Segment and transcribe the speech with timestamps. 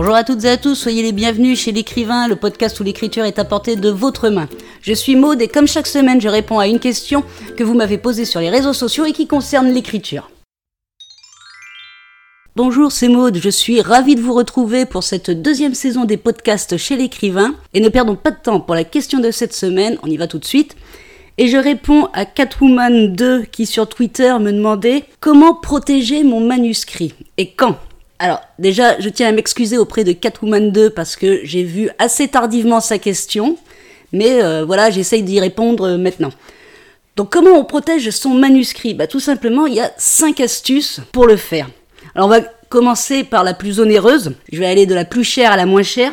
[0.00, 3.26] Bonjour à toutes et à tous, soyez les bienvenus chez l'écrivain, le podcast où l'écriture
[3.26, 4.48] est apportée de votre main.
[4.80, 7.22] Je suis Maude et comme chaque semaine, je réponds à une question
[7.58, 10.30] que vous m'avez posée sur les réseaux sociaux et qui concerne l'écriture.
[12.56, 16.78] Bonjour, c'est Maude, je suis ravie de vous retrouver pour cette deuxième saison des podcasts
[16.78, 17.54] chez l'écrivain.
[17.74, 20.28] Et ne perdons pas de temps pour la question de cette semaine, on y va
[20.28, 20.76] tout de suite.
[21.36, 27.12] Et je réponds à Catwoman2 qui sur Twitter me demandait comment protéger mon manuscrit?
[27.36, 27.76] Et quand?
[28.20, 32.80] Alors déjà, je tiens à m'excuser auprès de Catwoman2 parce que j'ai vu assez tardivement
[32.80, 33.56] sa question,
[34.12, 36.28] mais euh, voilà, j'essaye d'y répondre euh, maintenant.
[37.16, 38.92] Donc comment on protège son manuscrit?
[38.92, 41.70] Bah tout simplement, il y a 5 astuces pour le faire.
[42.14, 45.52] Alors on va commencer par la plus onéreuse, je vais aller de la plus chère
[45.52, 46.12] à la moins chère.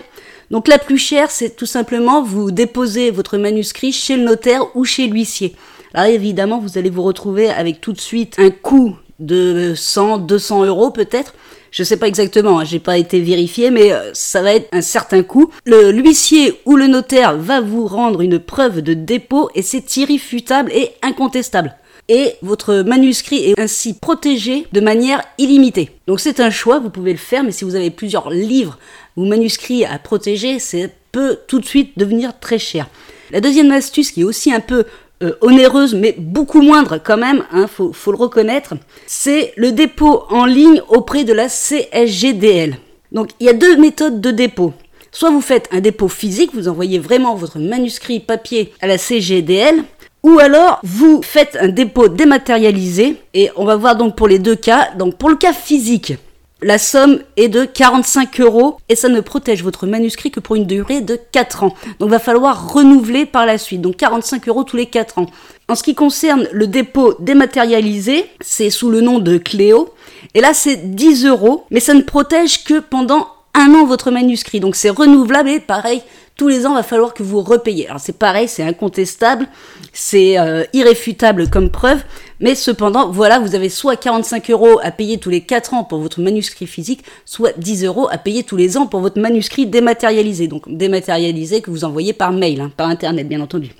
[0.49, 4.85] Donc la plus chère, c'est tout simplement vous déposez votre manuscrit chez le notaire ou
[4.85, 5.57] chez l'huissier.
[5.93, 10.63] Alors évidemment, vous allez vous retrouver avec tout de suite un coût de 100, 200
[10.63, 11.33] euros peut-être.
[11.71, 14.81] Je sais pas exactement, hein, j'ai pas été vérifié, mais euh, ça va être un
[14.81, 15.51] certain coût.
[15.65, 20.91] L'huissier ou le notaire va vous rendre une preuve de dépôt et c'est irréfutable et
[21.01, 21.75] incontestable
[22.09, 25.91] et votre manuscrit est ainsi protégé de manière illimitée.
[26.07, 28.77] Donc c'est un choix, vous pouvez le faire, mais si vous avez plusieurs livres
[29.15, 30.77] ou manuscrits à protéger, ça
[31.11, 32.87] peut tout de suite devenir très cher.
[33.31, 34.85] La deuxième astuce qui est aussi un peu
[35.23, 40.23] euh, onéreuse, mais beaucoup moindre quand même, hein, faut, faut le reconnaître, c'est le dépôt
[40.29, 42.77] en ligne auprès de la CSGDL.
[43.11, 44.73] Donc il y a deux méthodes de dépôt.
[45.11, 49.83] Soit vous faites un dépôt physique, vous envoyez vraiment votre manuscrit papier à la CGDL,
[50.23, 54.55] ou alors, vous faites un dépôt dématérialisé, et on va voir donc pour les deux
[54.55, 54.89] cas.
[54.97, 56.15] Donc pour le cas physique,
[56.61, 60.65] la somme est de 45 euros et ça ne protège votre manuscrit que pour une
[60.65, 61.73] durée de 4 ans.
[61.99, 63.81] Donc va falloir renouveler par la suite.
[63.81, 65.27] Donc 45 euros tous les 4 ans.
[65.67, 69.93] En ce qui concerne le dépôt dématérialisé, c'est sous le nom de Cléo.
[70.33, 74.59] Et là c'est 10 euros, mais ça ne protège que pendant un an votre manuscrit.
[74.59, 76.01] Donc c'est renouvelable et pareil,
[76.37, 77.87] tous les ans, va falloir que vous repayiez.
[77.87, 79.47] Alors c'est pareil, c'est incontestable,
[79.91, 82.03] c'est euh, irréfutable comme preuve,
[82.39, 85.99] mais cependant, voilà, vous avez soit 45 euros à payer tous les 4 ans pour
[85.99, 90.47] votre manuscrit physique, soit 10 euros à payer tous les ans pour votre manuscrit dématérialisé.
[90.47, 93.71] Donc dématérialisé que vous envoyez par mail, hein, par internet bien entendu.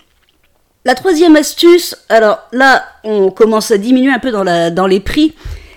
[0.86, 5.34] La troisième astuce, alors là, on commence à diminuer un peu dans les prix,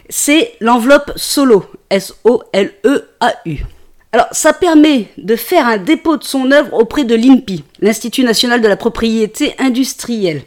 [0.09, 3.65] c'est l'enveloppe solo, S-O-L-E-A-U.
[4.13, 8.61] Alors, ça permet de faire un dépôt de son œuvre auprès de l'INPI, l'Institut national
[8.61, 10.43] de la propriété industrielle.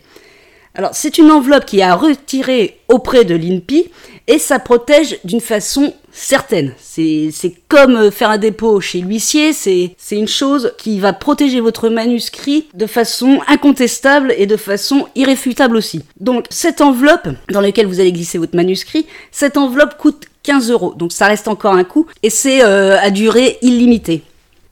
[0.76, 3.90] Alors, c'est une enveloppe qui est à retirer auprès de l'INPI
[4.28, 6.74] et ça protège d'une façon certaine.
[6.80, 7.32] C'est
[7.70, 12.86] comme faire un dépôt chez l'huissier, c'est une chose qui va protéger votre manuscrit de
[12.86, 16.02] façon incontestable et de façon irréfutable aussi.
[16.20, 20.94] Donc, cette enveloppe dans laquelle vous allez glisser votre manuscrit, cette enveloppe coûte 15 euros.
[20.96, 24.22] Donc ça reste encore un coût et c'est euh, à durée illimitée.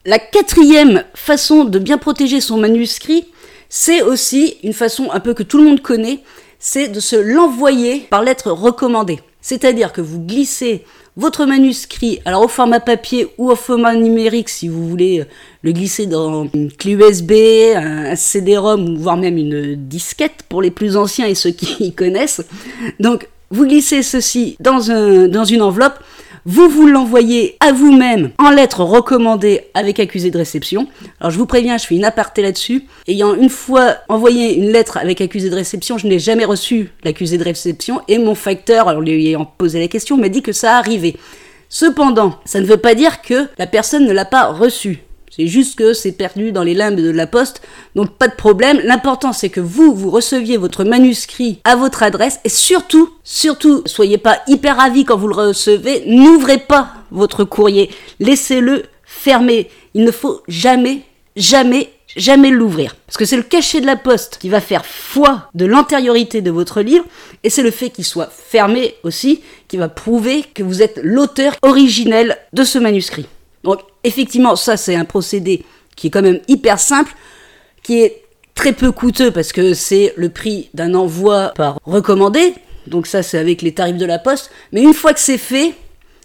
[0.06, 3.26] La quatrième façon de bien protéger son manuscrit,
[3.70, 6.20] c'est aussi une façon un peu que tout le monde connaît,
[6.60, 9.20] c'est de se l'envoyer par lettre recommandée.
[9.42, 10.84] C'est-à-dire que vous glissez
[11.18, 15.26] votre manuscrit, alors au format papier ou au format numérique si vous voulez euh,
[15.62, 17.32] le glisser dans une clé USB,
[17.76, 22.42] un CD-ROM voire même une disquette pour les plus anciens et ceux qui y connaissent.
[23.52, 26.00] Vous glissez ceci dans, un, dans une enveloppe,
[26.46, 30.88] vous vous l'envoyez à vous-même en lettre recommandée avec accusé de réception.
[31.20, 32.86] Alors je vous préviens, je fais une aparté là-dessus.
[33.08, 37.38] Ayant une fois envoyé une lettre avec accusé de réception, je n'ai jamais reçu l'accusé
[37.38, 40.78] de réception et mon facteur, alors lui ayant posé la question, m'a dit que ça
[40.78, 41.16] arrivait.
[41.70, 45.04] Cependant, ça ne veut pas dire que la personne ne l'a pas reçu.
[45.36, 47.62] C'est juste que c'est perdu dans les limbes de la poste,
[47.96, 48.82] donc pas de problème.
[48.84, 54.18] L'important c'est que vous, vous receviez votre manuscrit à votre adresse et surtout, surtout, soyez
[54.18, 59.70] pas hyper ravis quand vous le recevez, n'ouvrez pas votre courrier, laissez-le fermé.
[59.94, 61.04] Il ne faut jamais,
[61.38, 62.96] jamais, jamais l'ouvrir.
[63.06, 66.52] Parce que c'est le cachet de la poste qui va faire foi de l'antériorité de
[66.52, 67.06] votre livre,
[67.44, 71.56] et c'est le fait qu'il soit fermé aussi qui va prouver que vous êtes l'auteur
[71.62, 73.28] originel de ce manuscrit.
[73.64, 75.64] Donc effectivement, ça c'est un procédé
[75.96, 77.14] qui est quand même hyper simple,
[77.84, 78.24] qui est
[78.56, 82.54] très peu coûteux parce que c'est le prix d'un envoi par recommandé.
[82.88, 84.52] Donc ça c'est avec les tarifs de la poste.
[84.72, 85.74] Mais une fois que c'est fait,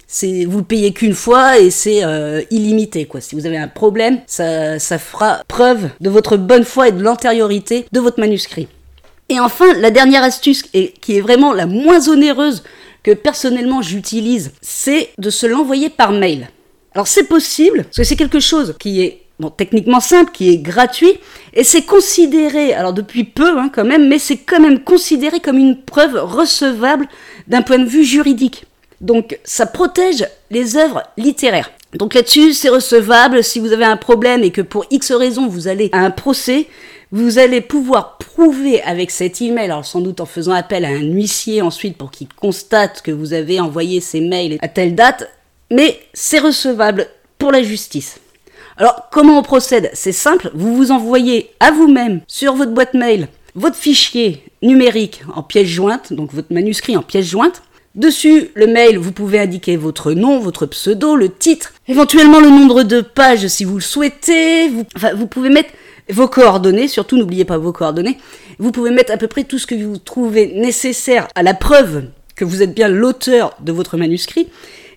[0.07, 3.21] c'est vous payez qu'une fois et c'est euh, illimité quoi.
[3.21, 7.03] Si vous avez un problème, ça, ça fera preuve de votre bonne foi et de
[7.03, 8.69] l'antériorité de votre manuscrit.
[9.29, 12.63] Et enfin, la dernière astuce et qui est vraiment la moins onéreuse
[13.03, 16.49] que personnellement j'utilise, c'est de se l'envoyer par mail.
[16.97, 19.21] Alors c'est possible, parce que c'est quelque chose qui est
[19.59, 21.13] techniquement simple, qui est gratuit,
[21.53, 25.59] et c'est considéré, alors depuis peu hein, quand même, mais c'est quand même considéré comme
[25.59, 27.07] une preuve recevable
[27.49, 28.65] d'un point de vue juridique.
[29.03, 31.71] Donc ça protège les œuvres littéraires.
[31.93, 33.45] Donc là-dessus, c'est recevable.
[33.45, 36.67] Si vous avez un problème et que pour X raison vous allez à un procès,
[37.13, 41.03] vous allez pouvoir prouver avec cet email, alors sans doute en faisant appel à un
[41.03, 45.31] huissier ensuite pour qu'il constate que vous avez envoyé ces mails à telle date,
[45.71, 47.09] mais c'est recevable
[47.39, 48.19] pour la justice.
[48.77, 49.91] Alors comment on procède?
[49.95, 55.43] C'est simple, vous vous envoyez à vous-même sur votre boîte mail votre fichier numérique en
[55.43, 57.63] pièce jointe, donc votre manuscrit en pièce jointe.
[57.95, 62.83] Dessus, le mail, vous pouvez indiquer votre nom, votre pseudo, le titre, éventuellement le nombre
[62.83, 64.69] de pages si vous le souhaitez.
[64.69, 64.85] Vous,
[65.17, 65.71] vous pouvez mettre
[66.11, 68.19] vos coordonnées, surtout n'oubliez pas vos coordonnées.
[68.59, 72.05] Vous pouvez mettre à peu près tout ce que vous trouvez nécessaire à la preuve
[72.35, 74.49] que vous êtes bien l'auteur de votre manuscrit.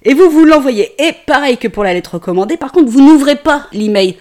[0.04, 0.92] Et vous vous l'envoyez.
[1.02, 4.16] Et pareil que pour la lettre recommandée, par contre, vous n'ouvrez pas l'email.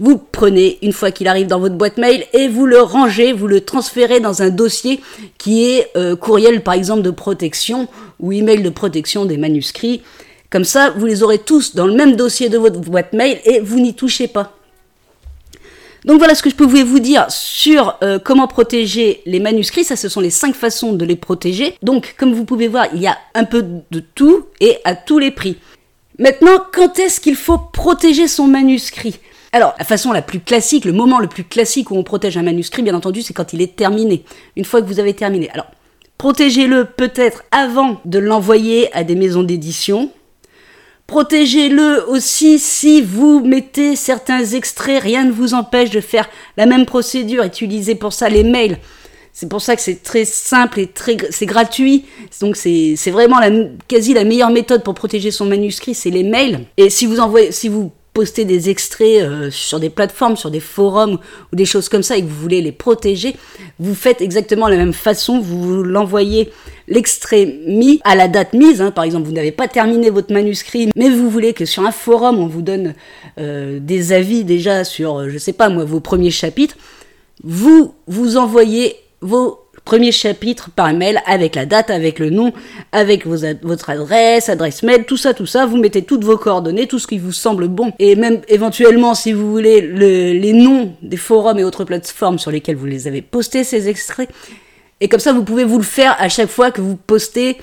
[0.00, 3.46] Vous prenez une fois qu'il arrive dans votre boîte mail et vous le rangez, vous
[3.46, 5.00] le transférez dans un dossier
[5.38, 7.86] qui est euh, courriel par exemple de protection
[8.18, 10.02] ou email de protection des manuscrits.
[10.50, 13.60] Comme ça, vous les aurez tous dans le même dossier de votre boîte mail et
[13.60, 14.52] vous n'y touchez pas.
[16.04, 19.84] Donc voilà ce que je pouvais vous dire sur euh, comment protéger les manuscrits.
[19.84, 21.76] Ça, ce sont les cinq façons de les protéger.
[21.82, 25.18] Donc, comme vous pouvez voir, il y a un peu de tout et à tous
[25.18, 25.56] les prix.
[26.18, 29.18] Maintenant, quand est-ce qu'il faut protéger son manuscrit?
[29.52, 32.42] Alors, la façon la plus classique, le moment le plus classique où on protège un
[32.42, 34.24] manuscrit, bien entendu, c'est quand il est terminé.
[34.56, 35.48] Une fois que vous avez terminé.
[35.50, 35.66] Alors,
[36.18, 40.10] protégez-le peut-être avant de l'envoyer à des maisons d'édition.
[41.06, 46.86] Protégez-le aussi si vous mettez certains extraits, rien ne vous empêche de faire la même
[46.86, 48.78] procédure, utilisez pour ça les mails.
[49.34, 52.06] C'est pour ça que c'est très simple et très c'est gratuit.
[52.40, 53.50] Donc c'est vraiment la,
[53.88, 56.60] quasi la meilleure méthode pour protéger son manuscrit, c'est les mails.
[56.76, 60.60] Et si vous envoyez si vous poster des extraits euh, sur des plateformes, sur des
[60.60, 61.18] forums
[61.52, 63.34] ou des choses comme ça et que vous voulez les protéger,
[63.80, 66.50] vous faites exactement la même façon, vous l'envoyez
[66.88, 68.90] l'extrait mis à la date mise, hein.
[68.90, 72.38] par exemple vous n'avez pas terminé votre manuscrit, mais vous voulez que sur un forum
[72.38, 72.94] on vous donne
[73.38, 76.76] euh, des avis déjà sur, euh, je sais pas moi, vos premiers chapitres,
[77.42, 82.52] vous vous envoyez vos premier chapitre par mail avec la date, avec le nom,
[82.92, 85.66] avec votre adresse, adresse mail, tout ça, tout ça.
[85.66, 87.92] Vous mettez toutes vos coordonnées, tout ce qui vous semble bon.
[87.98, 92.76] Et même éventuellement, si vous voulez, les noms des forums et autres plateformes sur lesquelles
[92.76, 94.30] vous les avez postés, ces extraits.
[95.00, 97.58] Et comme ça, vous pouvez vous le faire à chaque fois que vous postez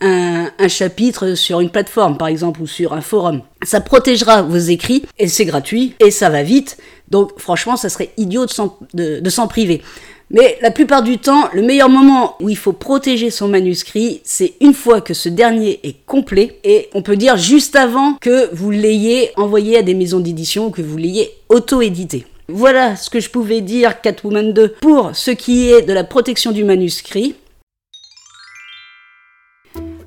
[0.00, 3.42] un, chapitre sur une plateforme, par exemple, ou sur un forum.
[3.62, 6.76] Ça protégera vos écrits, et c'est gratuit, et ça va vite.
[7.08, 8.46] Donc franchement, ça serait idiot
[8.94, 9.82] de s'en priver.
[10.30, 14.54] Mais la plupart du temps, le meilleur moment où il faut protéger son manuscrit, c'est
[14.60, 18.72] une fois que ce dernier est complet et on peut dire juste avant que vous
[18.72, 22.26] l'ayez envoyé à des maisons d'édition ou que vous l'ayez auto-édité.
[22.48, 26.52] Voilà ce que je pouvais dire Catwoman 2 pour ce qui est de la protection
[26.52, 27.34] du manuscrit.